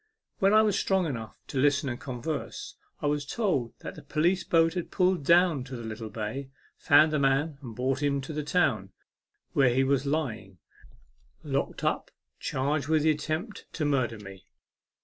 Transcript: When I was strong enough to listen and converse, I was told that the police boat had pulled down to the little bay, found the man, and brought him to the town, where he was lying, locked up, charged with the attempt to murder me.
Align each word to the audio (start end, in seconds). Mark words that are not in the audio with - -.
When 0.39 0.51
I 0.51 0.63
was 0.63 0.79
strong 0.79 1.05
enough 1.05 1.37
to 1.45 1.59
listen 1.59 1.87
and 1.87 1.99
converse, 1.99 2.73
I 3.03 3.05
was 3.05 3.23
told 3.23 3.75
that 3.81 3.93
the 3.93 4.01
police 4.01 4.43
boat 4.43 4.73
had 4.73 4.89
pulled 4.89 5.23
down 5.23 5.63
to 5.65 5.75
the 5.77 5.83
little 5.83 6.09
bay, 6.09 6.49
found 6.75 7.13
the 7.13 7.19
man, 7.19 7.59
and 7.61 7.75
brought 7.75 8.01
him 8.01 8.19
to 8.21 8.33
the 8.33 8.41
town, 8.41 8.93
where 9.53 9.69
he 9.69 9.83
was 9.83 10.07
lying, 10.07 10.57
locked 11.43 11.83
up, 11.83 12.09
charged 12.39 12.87
with 12.87 13.03
the 13.03 13.11
attempt 13.11 13.71
to 13.73 13.85
murder 13.85 14.17
me. 14.17 14.47